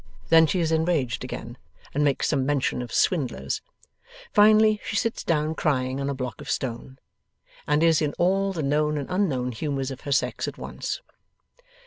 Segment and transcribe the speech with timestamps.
[0.29, 1.59] Then she is enraged again,
[1.93, 3.61] and makes some mention of swindlers.
[4.33, 6.97] Finally, she sits down crying on a block of stone,
[7.67, 11.03] and is in all the known and unknown humours of her sex at once.